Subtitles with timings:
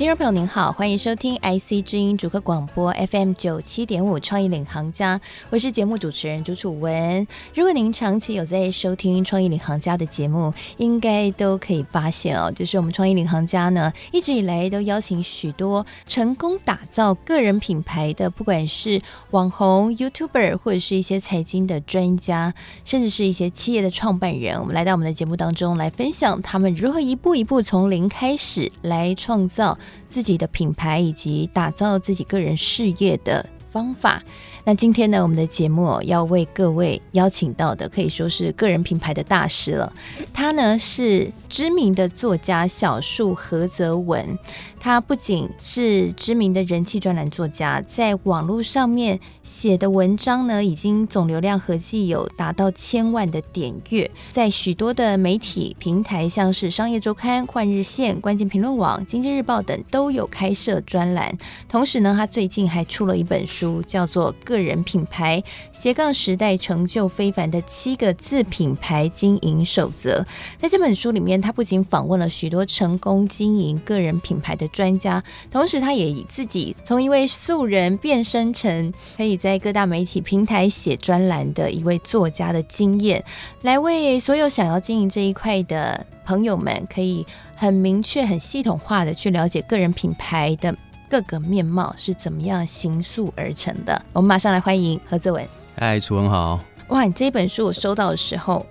[0.00, 7.26] 听众朋友您好，欢迎收听 IC 之音主客广播 FM 九七点五创意领航家，我是节目主持人朱楚文。
[7.54, 18.98] 如果您长期有在收听创意领航家的节目，应该都可以发现哦，就是我们创意领航家呢，一直以来都邀请许多成功打造个人品牌的，不管是
[19.32, 22.54] 网红、YouTuber 或者是一些财经的专家，
[22.86, 29.76] 甚至是一些企业的创办人，我们来到我们的节目当中来分享他们如何一步一步从零开始来创造。
[30.08, 34.22] 自己的品牌以及打造自己个人事业的方法。
[34.64, 39.92] 那今天呢，我们的节目要为各位邀请到的，可以说是个人品牌的大师了。
[40.32, 44.38] 他呢是知名的作家小树何泽文。
[44.82, 61.36] 他不仅是知名的人气专栏作家，在网络上面写的文章呢，已经总流量合计有达到千万的点阅，在许多的媒体平台，像是商业周刊、换日线、关键评论网、经济日报等，都有开设专栏。
[61.68, 65.40] 同时呢，他最近还出了一本书，叫做《个人品牌
[65.72, 70.22] 斜杠时代成就非凡的七个字品牌经营守则》。
[70.60, 83.24] 在这本书里面，他不仅访问了许多成功经营个人品牌的专家，同时他也以自己从一位素人变身成可以在各大媒体平台写专栏的一位作家的经验，
[83.62, 90.76] 来为所有想要经营这一块的朋友们，可以很明确、很系统化的去了解个人品牌的
[91.10, 94.00] 各个面貌是怎么样形塑而成的。
[94.12, 95.44] 我们马上来欢迎何泽文。
[95.76, 96.60] 嗨，楚文好。
[96.88, 98.64] 哇，你这本书我收到的时候。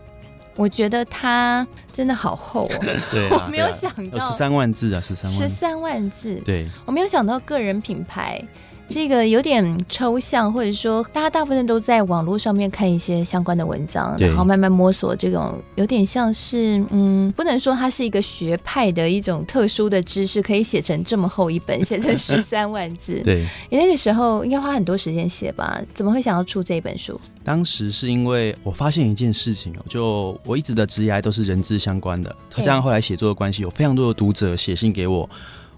[0.56, 2.70] 我觉得它真的好厚哦，
[3.12, 8.42] 对啊， 我没有想到十三万字啊，十三万，十三万字，对，我没有想到个人品牌。
[8.90, 23.22] 这个有点抽象，或者说大家大部分都在网络上面看一些相关的文章，然后慢慢摸索这种有点像是嗯，不能说它是一个学派的一种特殊的知识，可以写成这么厚一本， 写成十三万字。
[23.24, 25.80] 对，你那个时候应该花很多时间写吧？
[25.94, 27.20] 怎么会想要出这本书？
[27.44, 35.30] 当时是因为我发现一件事情哦，就我一直的职业都是人资相关的，加上后来写作的关系，有非常多的读者写信给我。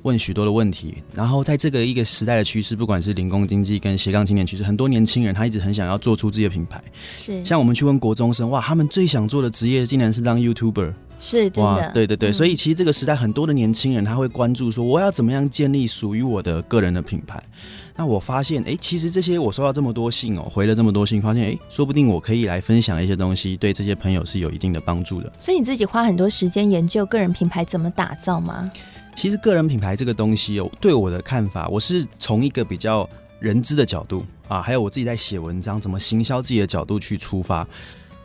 [0.04, 6.82] 问许多的问题，然后在这个一个时代的趋势，不管是零工经济跟斜杠青年趋势，很多年轻人他一直很想要做出自己的品牌。
[7.18, 10.94] 是，像我们去问国中生，哇，他们最想做的职业竟然是当 YouTuber。
[11.20, 11.64] 是，真的。
[11.64, 17.42] 哇，对对对，嗯，所以其实这个时代很多的年轻人他会关注说，我要怎么样建立属于我的个人的品牌。
[17.96, 25.32] 那我发现，哎，其实这些我收到这么多信哦，回了这么多信，发现，哎，说不定我可以来分享一些东西，对这些朋友是有一定的帮助的。
[25.38, 28.68] 所以你自己花很多时间研究个人品牌怎么打造吗？
[29.14, 33.08] 其实个人品牌这个东西哦，对我的看法，我是从一个比较
[33.40, 37.68] 人资的角度啊，还有我自己在写文章，怎么行销自己的角度去出发。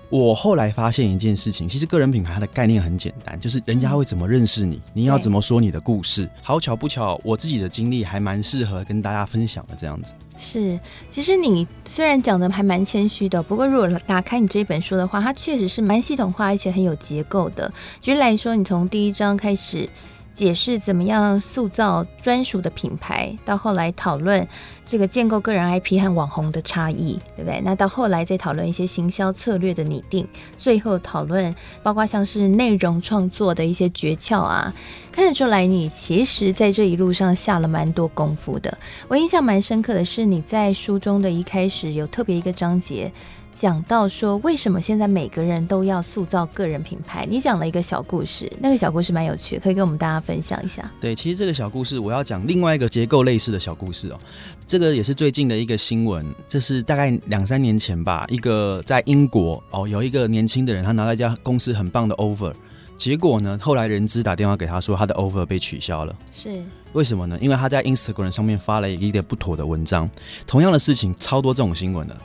[0.08, 6.30] 我后来发现一件事情，其实个人品牌它的概念很简单，就是人家会怎么认识你，你要怎么说你的故事。
[6.40, 10.12] 好巧不巧，我自己的经历还蛮适合跟大家分享的这样子。
[10.38, 10.78] 是，
[11.10, 17.72] 其实你虽然讲的还蛮谦虚的，不过如果打开你这本书的话，它确实是蛮系统化，而且很有结构的。
[18.00, 19.90] 举例来说，你从第一章开始。
[20.36, 24.46] 解释怎么样塑造专属的品牌，到后来讨论
[24.84, 27.58] 这个建构个人 IP 和网红的差异，对不对？
[27.64, 34.74] 那到后来再讨论一些行销策略的拟定，最后讨论包括像是内容创作的一些诀窍啊，
[35.10, 38.76] 看得出来你其实在这一路上下了蛮多功夫的。
[39.08, 43.10] 我印象蛮深刻的是你在书中的一开始有特别一个章节。
[43.56, 47.26] 讲到说，为什么现在每个人都要塑造个人品牌？
[47.26, 50.92] 你讲了一个小故事，那个小故事蛮有趣，可以跟我们大家分享一下。
[51.00, 54.20] 对，其实这个小故事我要讲另外一个结构类似的小故事哦。
[54.66, 62.52] 这个也是最近的一个新闻，这是大概两三年前吧，一个在英国哦，有一个年轻的人，他拿了一家公司很棒的 offer。
[62.96, 63.58] 结果呢？
[63.60, 66.16] 后来人资打电话给他说，他的 offer 被取消了。
[66.32, 66.62] 是
[66.92, 67.38] 为什么呢？
[67.42, 70.08] 因为他在 Instagram 上面发了一个不妥的文章。
[70.46, 72.16] 同样的事情，超多这种新闻的。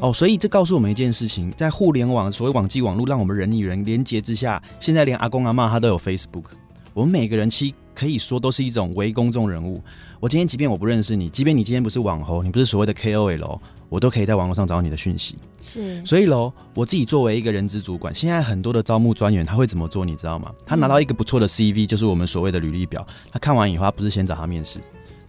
[0.00, 6.44] 哦，所以这告诉我们一件事情：在互联网，所谓网际网络，让我们人与人连接之下，现在连阿公阿妈他都有 Facebook。
[6.92, 9.82] 我们每个人其实可以说都是一种微公众人物。
[10.20, 13.58] 我今天即便我不认识你，即便你今天不是网红，你不是所谓的 KOL，
[13.88, 15.34] 我都可以在网络上找到你的讯息。
[15.60, 20.04] 是，所以喽，我自己作为一个人资主管，现在很多的招募专员他会怎么做？
[20.04, 20.54] 你知道吗？
[20.64, 24.78] 他拿到一个不错的 CV，就是我们所谓的履历表，他看完以后，他不是先找他面试，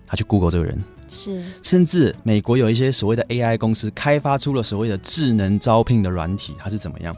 [0.05, 0.79] 他去 Google 这个人。
[1.09, 7.15] 是，甚至美国有一些所谓的 AI 公司开发出了所谓的智能招聘的软体，它是怎么样？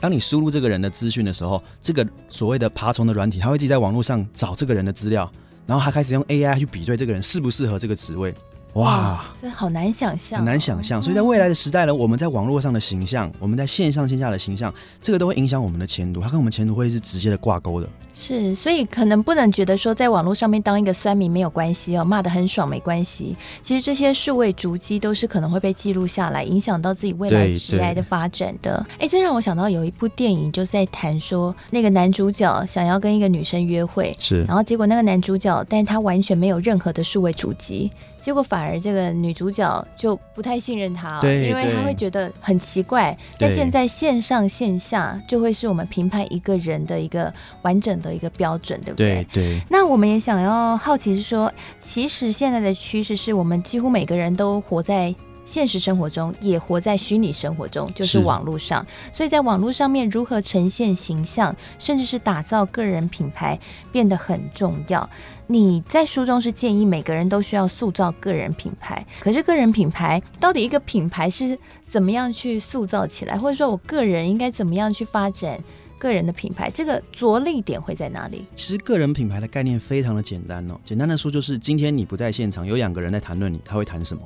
[0.00, 5.30] 当你输入这个人的资讯的时候，这个所谓的爬虫的软体，它会自己在网络上找这个人的资料，
[5.66, 8.34] 然后它开始用 AI 去比对这个人适不适合这个职位。
[8.74, 11.02] 哇，这好难想象，很难想象。
[11.02, 17.88] 所以在未来的时代呢，我们在网络上的形象，我们在线上线下的形象，这个都会影响我们的前途，它跟我们前途会是直接的挂钩的。
[18.12, 23.36] 是，所以可能不能觉得说在网络上面当一个酸民没有关系哦，骂的很爽没关系。
[23.60, 28.86] 其实这些数位足迹都是可能会被记录下来，影响到自己未来职业的发展的。
[29.00, 37.90] 哎，这让我想到有一部电影，就是在谈说那个男主角想要跟一个女生约会，是，然后结果那个男主角，但他完全没有任何的数位足迹。
[38.20, 43.16] 结果反而这个女主角就不太信任他，对，因为她会觉得很奇怪。
[43.38, 47.32] 那现在线上线下就会是我们评判一个人的一个
[47.62, 49.26] 完整的一个标准，对不对？
[49.32, 49.60] 对对。
[49.70, 55.14] 那我们也想要好奇是说，其实现在的趋势是我们几乎每个人都活在。
[55.50, 58.86] 现实生活中也活在虚拟生活中，就是网络上。
[59.12, 63.58] 所以在网络上面如何呈现形象，甚至是打造个人品牌，
[63.90, 65.10] 变得很重要。
[65.48, 71.58] 你在书中是建议每个人都需要塑造个人品牌，可是个人品牌到底一个品牌是
[71.88, 75.58] 怎么样去塑造起来，或者说我个人应该怎么样去发展
[75.98, 76.70] 个人的品牌？
[76.70, 78.46] 这个着力点会在哪里？
[78.54, 84.22] 其实个人品牌的概念非常的简单哦，简单的说就是今天你不在现场，有两个人在谈论你，他会谈什么？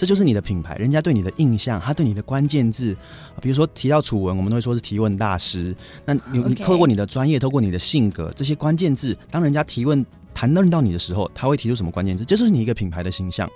[0.00, 2.96] 这就是你的品牌，人家对你的印象，他对你的关键字，
[3.42, 5.76] 比如说提到楚文，我们都会说是提问大师。
[6.06, 10.02] 那你你透过你的专业，透过你的性格，这些关键字，当人家提问
[10.32, 12.24] 谈论到你的时候，他会提出什么关键字？
[12.24, 13.46] 这就是你一个品牌的形象，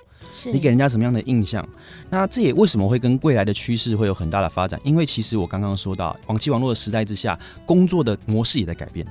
[0.53, 1.67] 你给人家什么样的印象？
[2.11, 4.79] 那这也为什么会跟未来的趋势会有很大的发展？
[4.85, 9.07] 因为其实我刚刚说到，网际网络的时代之下，工作的模式也在改变。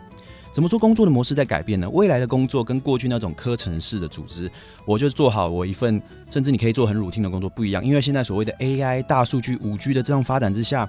[0.53, 1.89] 怎么说工作的模式在改变呢？
[1.89, 4.49] 未来的工作跟过去那种科层式的组织，
[4.85, 7.83] 我就做好我一份，甚至你可以做很 routine 的工作不一样。
[7.83, 10.87] 因为现在所谓的 AI、大数据、五 G 的这样发展之下，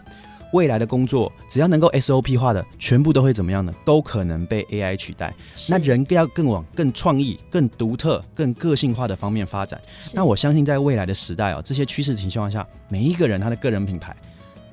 [0.53, 3.75] 未来的工作只要能够 SOP 化的，全部都会怎么样呢？
[3.87, 5.35] 都可能被 AI 取代。
[5.67, 9.81] 那人更要更往更创意、更独特、更个性化的方面发展。
[10.13, 14.15] 那我相信在未来的时代哦，这些趋势情况下，每一个人他的个人品牌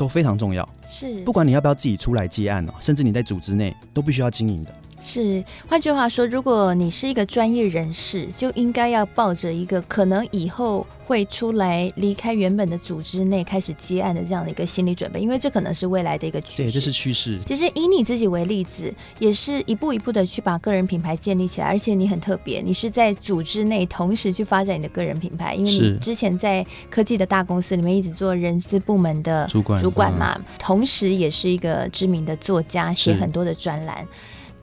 [0.01, 0.67] 都非常重要。
[0.87, 4.73] 是，不管你要不要自己出来接案哦，甚至你在组织内都必须要经营的。
[5.01, 16.57] 是，换句话说，如果你是一个专业人士，就应该要抱着一个可能以后会出来离开原本的组织内开始接案的这样的一个心理准备，因为这可能是未来的一个趋势。
[16.57, 17.39] 对，这是趋势。
[17.47, 34.07] 其实以你自己为例子，也是一步一步的去把个人品牌建立起来，而且你很特别，你是在组织内同时去发展你的个人品牌，因为你之前在科技的大公司里面一直做人资部门的主管主管嘛，嗯、同时也是一个知名的作家，写很多的专栏。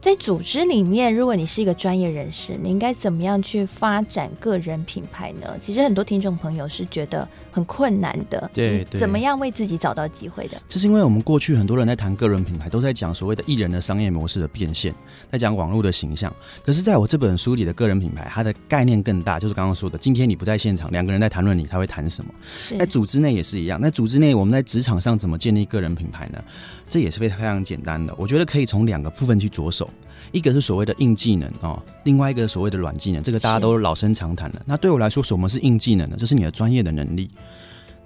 [0.01, 5.53] 在组织里面，如果你是一个专业人士，你应该怎么样去发展个人品牌呢？
[5.61, 8.49] 其实很多听众朋友是觉得很困难的。
[8.53, 10.57] 对，对，怎么样为自己找到机会的？
[10.69, 14.95] 这是因为我们过去很多人在谈个人品牌，都在讲所谓的艺人的商业模式的变现，
[15.29, 16.33] 在讲网络的形象。
[16.63, 22.33] 可是，在我这本书里的个人品牌，它的概念更大，就是刚刚说的，今天你不在现场，两个人在谈论你，他会谈什么？
[22.79, 23.81] 在组织内也是一样。
[23.81, 26.41] 在组织内，我们在职场上怎么建立个人品牌呢？
[26.87, 28.15] 这也是非常非常简单的。
[28.17, 29.88] 我觉得可以从两个部分去着手。
[30.31, 34.61] 一个是所谓的硬技能哦，另外一个所谓的软技能，这个大家都老生常谈了。
[34.65, 36.15] 那对我来说，什么是硬技能呢？
[36.17, 37.31] 就是你的专业的能力，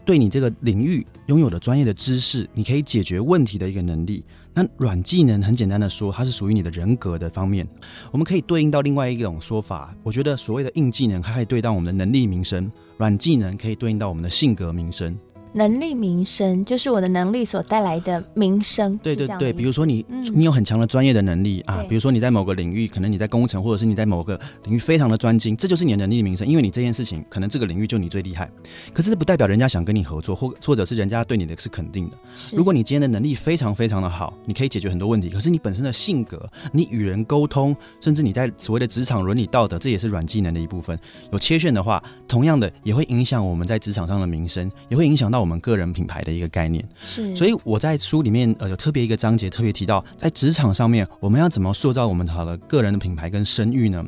[0.06, 4.24] 对你这个领域拥有的专业的知识，你可以解决问题的一个能力。
[4.54, 7.68] 那软技能很简单的说，它是属于你的人格的方面。
[8.12, 15.18] 我们可以对应到另外一种说法，我觉得所谓的硬技能，它可以对到我们的能力名声；软技能可以对应到我们的性格名声。
[15.54, 18.98] 能力名声就是我的能力所带来的名声。
[19.04, 26.48] 对对对，比如说你，嗯、你有很强的专业的能力啊，比如说你在某个领域，可能你在工程，或者是你在某个领域非常的专精，这就是你的能力名声。
[26.48, 28.50] 因为你这件事情，可能这个领域就你最厉害。
[28.94, 32.18] 可是这不代表人家想跟你合作，或或者是人家对你的是肯定的。
[32.52, 35.30] 如果你今天的能力非常非常的好，你可以解决很多问题。
[35.30, 40.98] 可是你本身的性格，你与人沟通，甚至你在所谓的职场伦理道德，这也是软技能的一部分。
[41.32, 54.02] 有缺陷的话，同样的也会影响我们在职场上的名声，也会影响到我们个人品牌的一个概念，是，所以我在书里面呃有特别一个章节特别提到，在职场上面我们要怎么塑造我们好的个人的品牌跟声誉呢？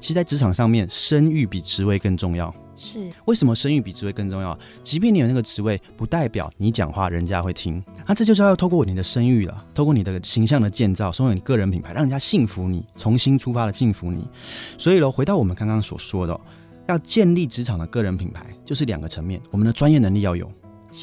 [0.00, 2.52] 其实，在职场上面，声誉比职位更重要。
[2.76, 4.58] 是，为什么声誉比职位更重要？
[4.82, 7.80] 即便你有那个职位，不代表你讲话人家会听。
[8.06, 14.26] 那这就是要透过你的声誉了，透过你的形象的建造，所有你个人品牌，让人家信服你，重新出发的信服你。
[14.78, 16.40] 所以呢，回到我们刚刚所说的，
[16.88, 20.50] 要建立职场的个人品牌，就是两个层面，我们的专业能力要有。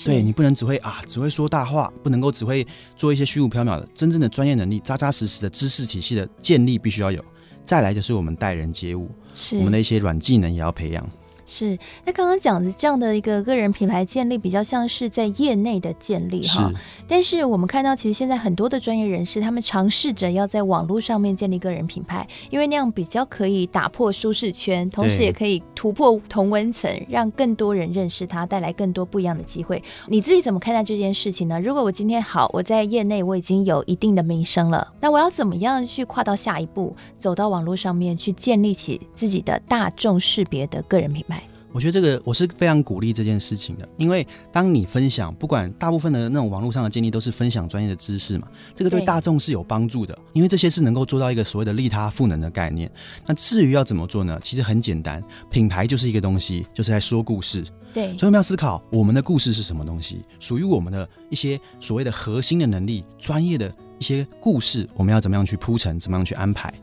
[0.04, 2.66] 对，你不能只会啊，只会说大话，不能够只会
[2.96, 7.24] 做一些虚无缥缈的，真正的专业能力，扎扎实实的知识体系的建立必须要有。
[7.66, 9.10] 再来就是我们待人接物，
[9.54, 11.10] 我们的一些软技能也要培养。
[11.50, 16.70] 是，那刚刚讲的这样的一个个人品牌建立，比较像是在业内的建立哈。
[17.08, 29.82] 但是我们看到，其实现在很多的专业人士，他们尝试着要在网络上面建立个人品牌，因为那样比较可以打破舒适圈，同时也可以突破同温层，让更多人认识他，带来更多不一样的机会。
[30.08, 31.62] 你自己怎么看待这件事情呢？
[31.62, 41.37] 如果我今天好，我在业内我已经有一定的名声了，那我要怎么样去跨到下一步，走到网络上面去建立起自己的大众识别的个人品牌？
[41.78, 52.92] 我觉得这个我是非常鼓励这件事情的，因为当你分享，不管大部分的那种网络上的建议都是分享专业的知识嘛，这个对大众是有帮助的，因为这些是能够做到一个所谓的利他赋能的概念。
[53.28, 54.40] 那至于要怎么做呢？
[54.42, 57.64] 其实很简单，品牌就是一个东西，就是在说故事。
[57.94, 66.74] 对，所以我们要思考我们的故事是什么东西，属于我们的一些所谓的核心的能力、专业的一些故事，我们要怎么样去铺陈，怎么样去安排？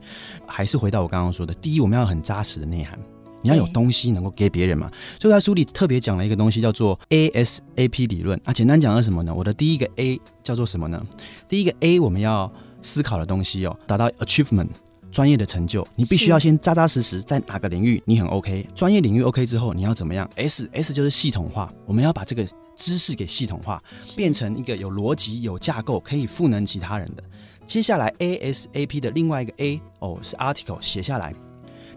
[0.47, 2.97] 还是回到我刚刚说的，第一，我们要很扎实的内涵。
[3.41, 4.91] 你要有东西能够给别人嘛？
[5.19, 8.51] 所以在书里特别讲了一个东西，叫做 ASAP 理论啊。
[8.51, 9.33] 简单讲是什么呢？
[9.33, 11.03] 我的第一个 A 叫做什么呢？
[11.47, 12.51] 第一个 A 我们要
[12.81, 14.69] 思考的东西哦，达到 achievement
[15.11, 23.81] 专业的成就，你必须要先扎扎实实在哪个领域你很 OK，专业领域 OK 之后，你要怎么样？S S 就是系统化，我们要把这个知识给系统化，
[24.15, 27.23] 变成一个有逻辑、有架构，可以赋能其他人的。
[27.65, 31.33] 接下来 ASAP 的另外一个 A 哦是 article 写下来。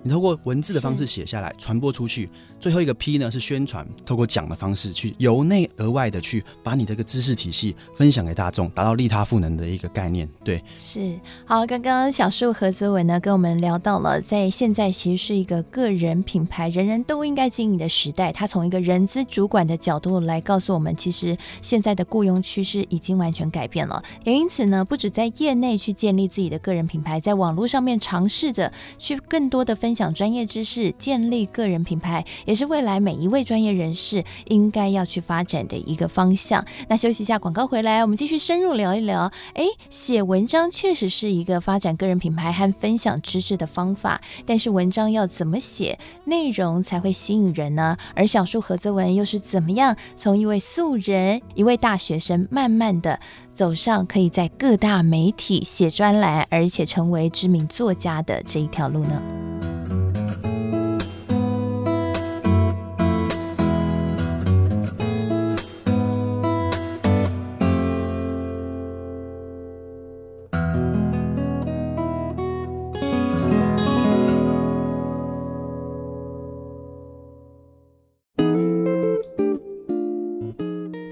[0.02, 2.30] 你透过文字的方式写下来，传播出去。
[2.60, 10.28] 最后一个 P 呢是宣传，透过讲的方式去由内而外的去把你这个知识体系分享给大众，达到利他赋能的一个概念。
[10.44, 11.66] 对，是好。
[11.66, 18.32] 刚刚小树何泽伟呢跟我们聊到了，在现在其实是一个个人品牌人人都应该经营的时代。
[18.32, 24.02] 他从一个人资主管的角度来告诉我们，其实现在的雇佣趋势已经完全改变了。
[24.24, 29.87] 也因此呢，不止在业内去建立自己的个人品牌，在网络上面尝试着去更多的分。
[29.88, 36.62] 分享专业知识，建立个人品牌，也是未来每一位专业人士应该要去发展的一个方向。
[36.90, 39.32] 那休息一下，广告回来，我们继续深入聊一聊。
[39.54, 47.96] 哎，写文章确实是一个发展个人品牌和分享知识的方法，但是文章要怎么写，内容才会吸引人呢？
[48.14, 53.18] 而小树何泽文又是怎么样从一位素人、一位大学生，慢慢的
[53.54, 59.47] 走上可以在各大媒体写专栏，而且成为知名作家的这一条路呢？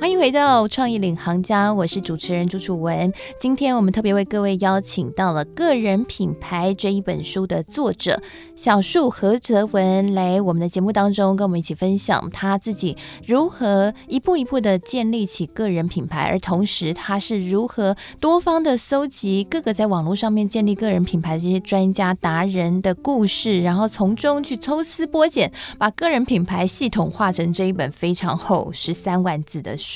[0.06, 3.12] 欢迎回到创意领航家，我是主持人朱楚文。
[3.40, 8.22] 今天我们特别为各位邀请到了《个人品牌》这一本书的作者
[8.54, 12.96] 小树何泽文来我们的节目当中，跟我们一起分享他自己
[13.26, 29.95] 如何一步一步的建立起个人品牌，而同时他是如何多方的搜集各个在网络上面建立个人品牌的这些专家达人的故事，然后从中去抽丝剥茧，把个人品牌系统化成这一本非常厚十三万字的书。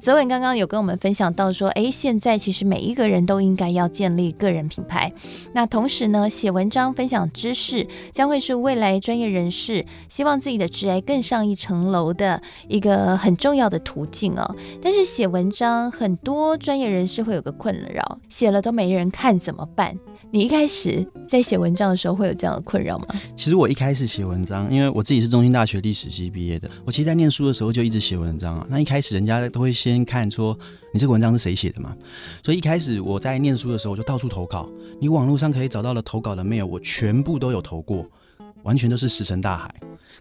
[0.00, 5.12] 泽文刚刚有跟我们分享到说，哎，现在其实每一个人都应该要建立个人品牌。
[5.52, 14.56] 那同时呢，写文章分享知识将会是未来专业人士希望自己的职业更上一层楼的一个很重要的途径哦。
[14.80, 19.96] 但是写文章，很多专业人士会有个困扰，写了都没人看怎么办？
[20.30, 23.06] 你一开始在写文章的时候会有这样的困扰吗？
[23.34, 28.66] 其实我一开始写文章，因为我自己是中兴大学历史系毕业的，我其实，在念书的时候就一直写文章啊。
[28.68, 30.58] 那一开始人家都会先看说
[30.92, 31.96] 你这个文章是谁写的嘛，
[32.42, 34.68] 所以一开始我在念书的时候我就到处投稿，
[35.00, 38.06] 你网络上可以找到的投稿的 mail，我全部都有投过，
[38.62, 39.74] 完全都是石沉大海。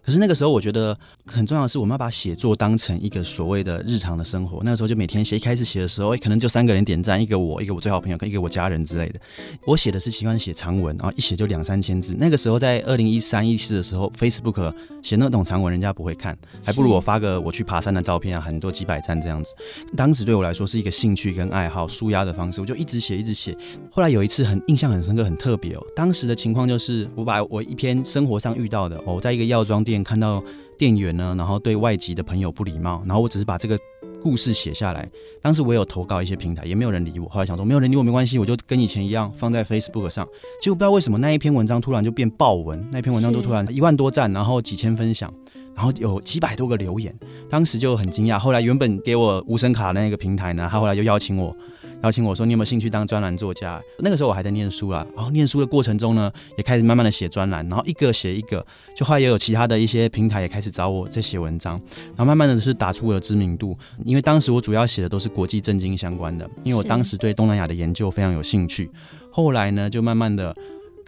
[0.04, 4.62] 可是那个时候，我觉得很重要的是，我们要把写作当成一个所谓的日常的生活。
[4.63, 9.20] 那个时候就每天写，一开始写的时候，可能就三个人点赞，一个我，一个我最好朋友，跟一个我家人之类的。
[9.66, 12.16] 我写的是习惯写长文，然后一写就两三千字。
[12.18, 19.54] 那个时候在二零一三一四的时候，Facebook 写那种长文，人家不会看，还不如我发个我去爬山的照片啊，很多几百赞这样子。
[19.96, 23.56] 当时对我来说是一个兴趣跟爱好，舒压的方式，我就一直写，一直写。
[23.92, 25.84] 后来有一次很印象很深刻，很特别哦。
[25.96, 30.44] 当时的情况就是，我把我一篇生活上遇到的，哦，在一个药妆店看到
[30.77, 33.79] 店员呢，然后对外籍的朋友不礼貌，然后我只是把这个
[34.22, 35.10] 故事写下来。
[35.41, 37.27] 当时我有投稿一些平台，也没有人理我。
[37.29, 40.27] 后来想说没有人理我没关系，我就跟以前一样放在 Facebook 上。
[40.62, 45.34] 结果不知道为什么那一篇文章突然就变爆文，那篇文章都突然一万多赞，然后几千分享，
[45.74, 47.15] 然后有几百多个留言。
[47.50, 48.38] 当时就很惊讶。
[48.38, 51.56] 后来原本给我无声卡的那个平台呢，他后来就邀请我。
[52.04, 53.82] 邀请我说你有没有兴趣当专栏作家？
[54.00, 61.82] 那个时候我还在念书啦，然后念书的过程中呢，也开始慢慢的写专栏，然后一个写一个，就后来也有其他的一些平台也开始找我在写文章，
[62.16, 63.77] 然后慢慢的是打出我的知名度。
[64.06, 68.89] 因为当时我主要写的都是国际政经相关的，因为我当时对东南亚的研究非常有兴趣。
[69.32, 70.56] 后来呢，就慢慢的。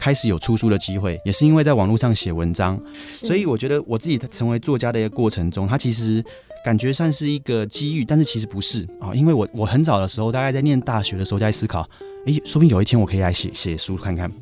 [0.00, 2.80] 开始有出书的机会，也是因为在网络上写文章，
[3.22, 6.24] 所以我觉得我自己成为作家的一个过程中，它其实
[6.64, 8.88] 感觉算是一个机遇，但是其实不是。
[8.98, 11.86] 啊，因为我我很早的时候，大概在念大学的时候就在思考，
[12.24, 14.32] 诶，说不定有一天我可以来写写书看看，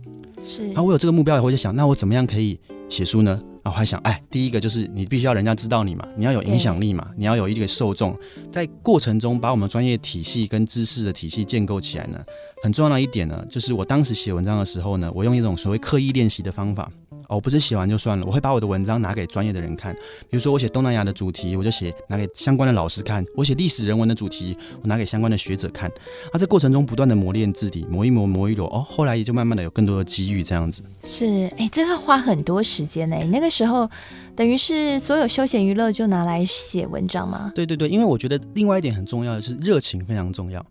[0.47, 3.43] 是，然后我有这个目标以后，就想，那我怎么样可以写书呢？
[3.69, 8.19] 我还想，哎，第一个就是你必须要人家知道你嘛，你要有影响力嘛，你要有一个受众，
[8.51, 12.19] 在过程中把我们专业体系跟知识的体系建构起来呢。
[12.63, 16.91] 很重要的一点呢，就是我当时写文章的时候呢，我用一种所谓刻意练习的方法。
[17.29, 19.95] 哦，不是写完就算了，我会把我的文章拿给专业的人看。
[19.95, 25.91] 比如说我写东南亚的主题，我就写拿给相关的老师看；我写历史人文的主题，我拿给相关的学者看。
[26.33, 28.67] 啊，在过程中不断的磨练字体，磨一磨，磨一磨。
[28.69, 30.83] 哦，后来也就慢慢的有更多的机遇这样子。
[31.05, 33.17] 是，哎，这个要花很多时间呢。
[33.31, 33.89] 那个时候，
[34.35, 37.53] 等于是所有休闲娱乐就拿来写文章吗？
[37.55, 40.65] 对对对，因为我觉得另外一点很重要的是热情非常重要。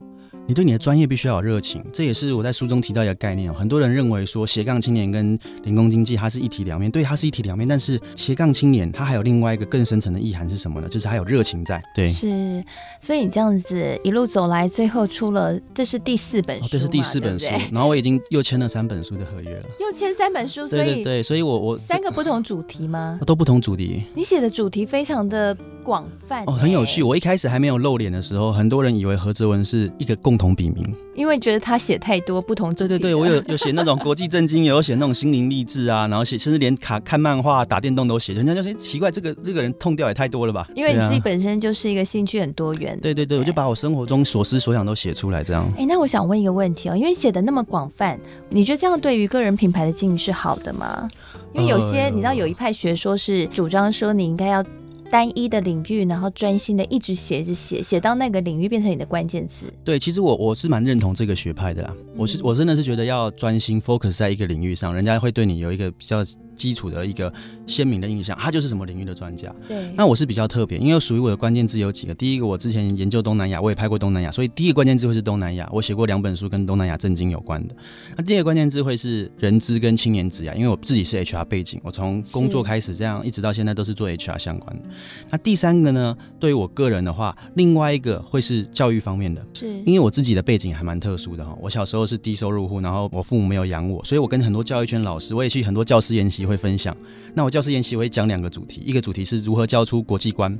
[0.47, 3.53] 你对你的专业必须要有热情，这也是我在书中提到一个概念哦。
[3.53, 7.67] 很多人认为说斜杠青年跟零工经济它是一体两面，对，它是一体两面。
[7.67, 10.87] 但是斜杠青年它还有另外一个更深层的意涵是什么呢？
[10.87, 11.83] 就是还有热情在。
[11.93, 12.63] 对，是。
[13.01, 17.47] 所以你这样子一路走来，最后出了这是第四本书，哦，这是第四本书。
[17.73, 23.19] 然后我已经又签了三本书的合约了，又签三本书，所以对对对，所以我我三个不同主题吗？
[23.25, 24.03] 都不同主题。
[24.13, 25.55] 你写的主题非常的
[25.87, 27.01] 广泛哦，很有趣。
[27.01, 30.85] 我一开始还没有露脸的时候，很多人以为何泽文是一个共同笔名。
[31.15, 38.33] 因为觉得他写太多不同，对对对，我有有写那种国际震惊，也有写那种心灵励志啊，然后写甚至连卡看漫画、打电动都写。
[38.33, 40.67] 人家就说奇怪，这个这个人痛调也太多了吧？
[40.75, 42.99] 因为你自己本身就是一个兴趣很多元。
[43.01, 45.65] 对对对，我就把我生活中所思所想都写出来，这样。
[45.77, 51.09] 哎，那我想问一个问题哦，因为写的那么广泛，你觉得这样对于个人品牌的经营是好的吗？
[51.53, 54.63] 因为有些、呃、你知道有一派学说是主张说你应该要。
[55.09, 59.65] 单一的领域，然后专心的一直写，一直写，写到那个领域变成你的关键词。
[59.83, 61.93] 对，其实我我是蛮认同这个学派的啦。
[61.97, 66.23] 嗯、我是我真的是觉得要专心 focus 在一个领域上，人家会对你有一个比较。
[66.57, 67.31] 基础的一个
[67.67, 69.53] 鲜明的印象，他就是什么领域的专家。
[69.67, 72.15] 对，那我是比较特别，因为属于我的关键字有几个。
[72.15, 75.69] 第一个，我之前研究东南亚，我也拍过东南亚，所以第一个关键字会是东南亚。
[75.71, 77.75] 我写过两本书跟东南亚政经有关的。
[78.15, 84.89] 那第二个关键字会是人资跟青年职涯，因为我自己是 HR 背景，我从工作开始这样一直到现在都是做 HR 相关的。
[85.29, 91.55] 那第三个呢，对于我个人的话，另外一个会是教育方面的，是因为我自己的背景还蛮特殊的哈。
[91.61, 96.95] 我小时候是低收入户，然后我父母没有养我，所以我跟很多教育圈老师，我也去很多教师研习会分享。
[97.33, 100.57] 那我教师研习我会讲两个主题，一个主题是如何教出国际观，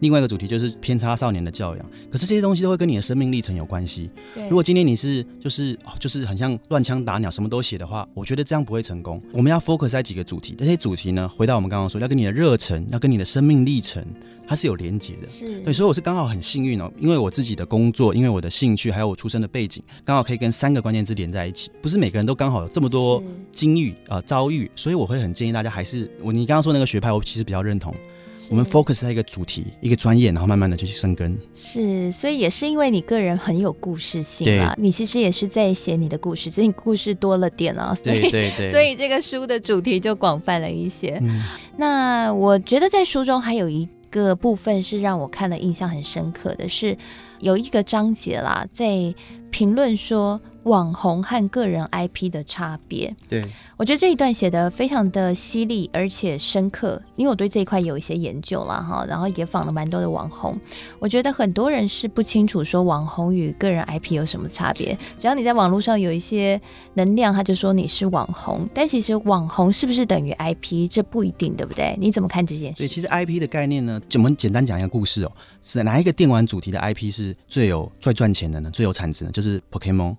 [0.00, 1.90] 另外一个主题就是偏差少年的教养。
[2.10, 4.10] 可是这些东西都会跟你的生命历程有关系。
[4.48, 9.20] 如果今天你是就是哦就是很像乱枪打鸟什么都写的话，我觉得这样不会成功。
[9.32, 14.04] 我们要 focus 在几个主题，这些主题呢，回到我们刚刚说，要跟你的热忱，要跟你的生命历程，
[14.46, 15.28] 它是有连结的。
[15.28, 21.70] 是对，所以我是刚好很幸运哦，因为我自己的工作，因为我的兴趣，还有我出生的背景，刚好可以跟三个关键字连在一起。
[21.80, 26.10] 不是每个人都刚好有这么多经遇啊、呃、遭遇，所以我会很建议大家还是。
[26.20, 27.94] 我你刚刚说那个学派，我其实比较认同。
[28.50, 31.38] 我们 focus 在一个主题、一个专业，然后慢慢的就去生根。
[31.54, 37.96] 是，所以也是因为你个人很有故事性啊，你其实也是在写你的故事，只是你故事多了点啊。
[38.02, 38.70] 对对对。
[38.72, 41.16] 所以这个书的主题就广泛了一些。
[41.22, 41.44] 嗯。
[41.76, 46.98] 那我觉得在书中还有一个部分是让我看了印象很深刻的是，
[47.38, 49.14] 有一个章节啦，在
[49.50, 50.40] 评论说。
[50.64, 53.42] 网红和个人 IP 的差别，对，
[53.80, 60.54] 我觉得这一段写得非常的犀利而且深刻，因为我对这一块有一些研究了哈，然后也访了蛮多的网红，
[60.98, 66.60] 我觉得很多人是不清楚说网红与个人 IP 有什么差别，只要你在网络上有一些
[66.92, 71.96] 能量，他就说你是网红，但其实网红是不是等于 IP，这不一定，对不对？
[71.98, 72.80] 你怎么看这件事？
[72.80, 78.70] 对，其实 IP 的概念呢，就我们简单讲一个故事哦，是哪一个电玩主题的 IP 是最有最赚钱的呢？
[78.70, 79.30] 最有产值呢？
[79.30, 80.16] 就是 Pokemon。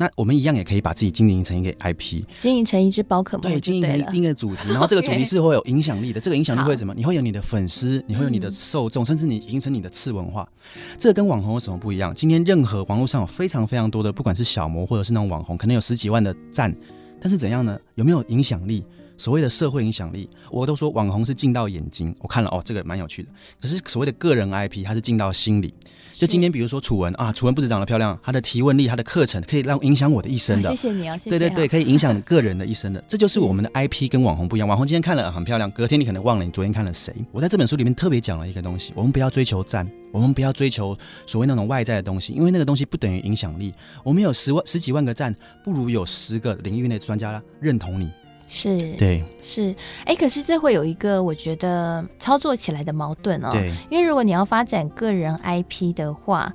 [0.00, 6.20] 那我们一样也可以把自己经营成一个 IP，经营成一只宝可梦，对，经营成一个主题，然后这个主题是会有影响力的。
[6.20, 6.94] 这个影响力会什么？
[6.94, 10.48] 你会有你的粉丝，你会有你的受众，甚至你形成你的次文化。
[10.96, 12.14] 这个跟网红有什么不一样？
[12.14, 16.72] 今天任何网络上有非常非常多的，不管是小模或者是那种网红，可能有十几万的赞，
[17.20, 17.76] 但是怎样呢？
[17.96, 18.84] 有没有影响力？
[19.18, 23.28] 所谓的社会影响力，我都说网红是进到眼睛，我看了哦，这个蛮有趣的。
[23.60, 25.74] 可是所谓的个人 IP，它是进到心里。
[26.14, 30.68] 就今天，比如说楚文啊，楚文不止长得漂亮，她的提问力、她的课程可以让影响我的一生的。
[30.70, 31.30] 谢谢你啊，谢谢。
[31.30, 34.66] 对对对，可以影响个人的一生的， 这就是我们的 IP 跟网红不一样。
[34.66, 37.14] 网红今天看了很漂亮，隔天你可能忘了你昨天看了谁。
[37.30, 43.72] 我在这本书里面特别讲了一个东西，我们不要追求赞，我们不要追求所谓那种外在的东西，因为那个东西不等于影响力。
[44.02, 48.10] 我们有十万、十几万个赞，不如有十个领域内专家认同你。
[48.48, 53.50] 是，对，是，哎，可是这会有一个我觉得操作起来的矛盾哦。
[53.52, 56.52] 对，因为如果你要发展个人 IP 的话。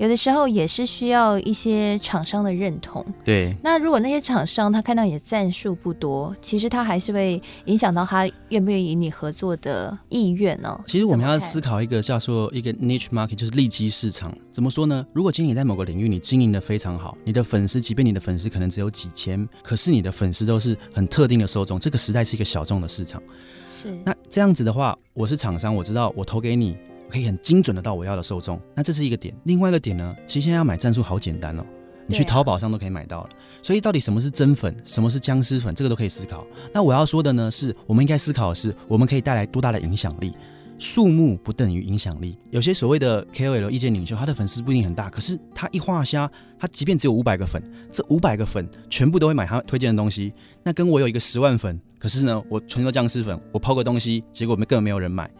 [0.00, 3.04] 有的时候也是需要一些厂商的认同。
[3.22, 3.54] 对。
[3.62, 10.80] 那如果那些厂商他看到你的赞数不多，其实他还是会影响到他愿不愿意与你合作的意愿呢、哦？
[10.86, 14.34] 其实我们要思考一个叫做一个 niche market，就是利基市场。
[14.50, 15.06] 怎么说呢？
[15.12, 23.22] 如果今天你在某个领域你经营的非常好，你的粉丝，即便你的粉丝可能只有几千，可是你的粉丝都是很特定的受众，这个时代是一个小众的市场。
[23.78, 23.94] 是。
[24.02, 26.78] 那这样子的话，我是厂商，我知道我投给你。
[27.10, 29.34] 可以很精准的到我要的受众，那这是一个点。
[29.44, 31.64] 另外一个点呢，其实现在要买战术好简单哦，
[32.06, 33.28] 你去淘宝上都可以买到了。
[33.60, 36.46] 所以到底什么是真粉，什么是僵尸粉，这个都可以思考。
[36.72, 40.32] 那我要说的呢，是我们应该思考的是，我们可以带来多大的影响力。
[40.78, 42.38] 数目不等于影响力。
[42.50, 50.32] 有些所谓的 KOL 意见领袖，他的粉丝不一定很大，可是他一画虾，他即便只有五百个粉，这五百个粉全部都会买他推荐的东西。
[50.64, 55.30] 那跟我有一个十万粉，可是呢，我纯个僵尸粉，我抛个东西，结果根本没有人买。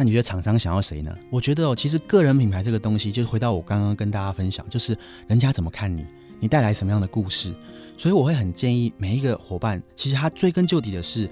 [0.00, 1.12] 那你觉得厂商想要谁呢？
[1.28, 6.06] 我觉得哦，其实个人品牌这个东西，就是回到我刚刚跟大家分享，就是人家怎么看你，
[6.38, 7.52] 你带来什么样的故事。
[7.96, 11.28] 所以我会很建议每一个伙伴，其实他追根究底的是，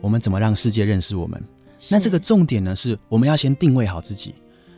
[0.00, 1.42] 我们怎么让世界认识我们。
[1.88, 4.32] 那这个重点呢，是我们要先定位好自己。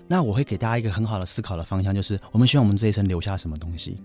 [0.08, 3.98] 那我会给大家一个很好的思考的方向，就是我们希望我们这一生留下什么东西。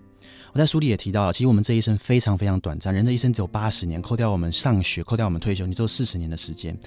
[0.53, 6.77] 我在书里也提到了，其实我们这一生非常非常短暂，人的一生只有八十年，扣掉我们上学，扣掉我们退休，你只有四十年的时间。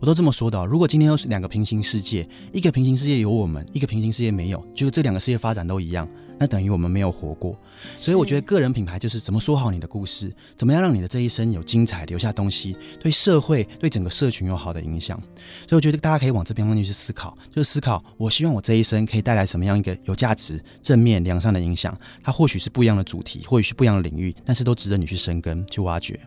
[0.00, 6.08] 我都这么说的，如果今天又是两个平行世界，一个平行世界有我们，一个平行世界没有，就是这两个世界发展都一样。
[6.40, 7.54] 那等于我们没有活过，
[7.98, 15.20] 所以我觉得个人品牌就是怎么说好你的故事，怎么样让你的这一生有精彩，留下东西，对社会、对整个社群有好的影响。
[15.68, 21.94] 所以我觉得大家可以往这边方面去思考，就是思考我希望我这一生可以带来什么样一个有价值、正面、良善的影响。
[22.22, 26.18] 它或许是不一样的主题，或许是不一样的领域，但是都值得你去深耕、去挖掘。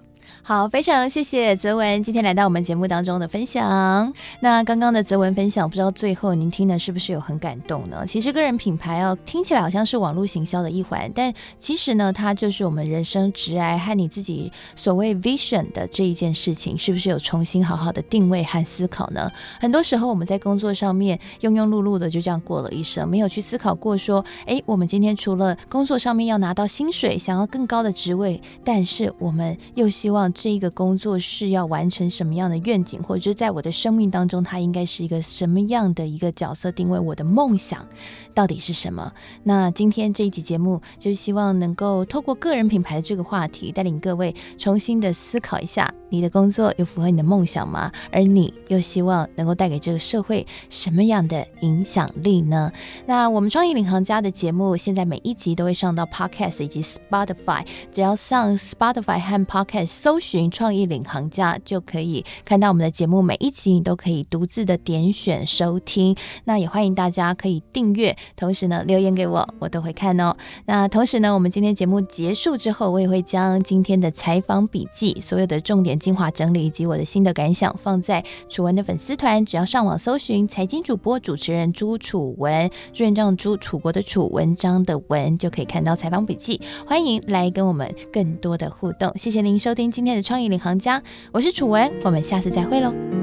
[0.46, 4.14] 好，非常谢谢泽文今天来到我们节目当中的分享。
[4.42, 8.06] 那刚刚的泽文分享，不知道最后您听的是不是有很感动呢？
[8.06, 19.32] 其实个人品牌哦，听起来好像是网络行销的一环，但其实呢，它就是我们人生职涯和你自己所谓 vision 的这一件事情，是不是有重新好好的定位和思考呢？
[19.62, 30.33] 很多时候我们在工作上面庸庸碌碌的就这样过了一生，没有去思考过说，哎，我们今天除了工作上面要拿到薪水，想要更高的职位，但是我们又希望。
[30.34, 37.00] 这一个工作是要完成什么样的愿景，或者是在我的生命当中，它应该是一个什么样的一个角色定位？
[37.00, 37.88] 我的梦想
[38.34, 39.14] 到底是什么？
[39.44, 47.92] 那今天这一集节目，就是希望能够透过个人品牌的这个话题，带领各位重新的思考一下，你的工作有符合你的梦想吗？
[48.12, 52.72] 而你又希望能够带给这个社会什么样的影响力呢？
[53.06, 63.22] 那我们创意领航家的节目，现在每一集都会上到 Podcast 以及 Spotify，只要上 Spotify 和 Podcast 搜寻创意领航家，就可以看到我们的节目。
[63.22, 66.16] 每一集你都可以独自的点选收听。
[66.46, 70.36] 那也欢迎大家可以订阅，同时呢留言给我，我都会看哦。
[70.66, 79.46] 那同时呢，我们今天节目结束之后，我也会将今天的采访笔记、所有的重点精华整理以及我的心得感想放在楚文的粉丝团。
[79.46, 86.62] 只要上网搜寻“财经主播主持人朱楚文”，朱元璋朱楚国的楚文章的文，就可以看到采访笔记。
[86.88, 89.12] 欢迎来跟我们更多的互动。
[89.18, 93.23] 谢谢您收听今天创意领航家，我是楚文，我们下次再会喽。